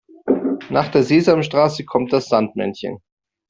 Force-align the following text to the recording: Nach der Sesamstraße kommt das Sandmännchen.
Nach 0.71 0.87
der 0.89 1.03
Sesamstraße 1.03 1.85
kommt 1.85 2.11
das 2.11 2.27
Sandmännchen. 2.27 3.03